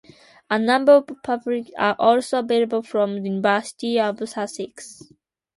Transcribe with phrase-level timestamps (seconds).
[0.49, 5.03] A number of publications are also available from the University of Sussex.